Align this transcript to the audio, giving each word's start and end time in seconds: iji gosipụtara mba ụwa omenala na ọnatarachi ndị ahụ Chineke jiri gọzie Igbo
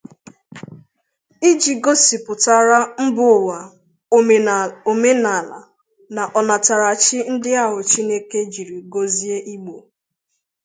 iji 1.49 1.73
gosipụtara 1.83 2.79
mba 3.05 3.23
ụwa 3.37 3.59
omenala 4.91 5.59
na 6.15 6.23
ọnatarachi 6.39 7.17
ndị 7.33 7.51
ahụ 7.63 7.77
Chineke 7.89 8.39
jiri 8.53 8.77
gọzie 8.91 9.37
Igbo 9.53 9.77